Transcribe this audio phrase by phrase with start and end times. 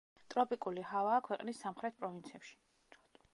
[0.33, 2.59] ტროპიკული ჰავაა ქვეყნის სამხრეთ პროვინციებში.